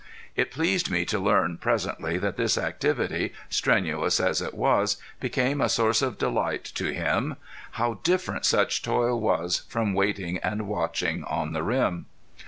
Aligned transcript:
It 0.35 0.49
pleased 0.49 0.89
me 0.89 1.05
to 1.05 1.19
learn, 1.19 1.59
presently, 1.59 2.17
that 2.17 2.35
this 2.35 2.57
activity, 2.57 3.33
strenuous 3.49 4.19
as 4.19 4.41
it 4.41 4.55
was, 4.55 4.97
became 5.19 5.61
a 5.61 5.69
source 5.69 6.01
of 6.01 6.17
delight 6.17 6.63
to 6.73 6.85
him. 6.91 7.35
How 7.73 7.99
different 8.01 8.43
such 8.43 8.81
toil 8.81 9.19
was 9.19 9.61
from 9.69 9.93
waiting 9.93 10.39
and 10.39 10.67
watching 10.67 11.23
on 11.25 11.53
the 11.53 11.61
rim! 11.61 12.07